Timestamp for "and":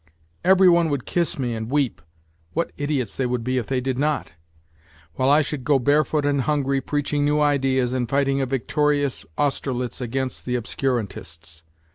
1.53-1.69, 6.25-6.41, 7.93-8.09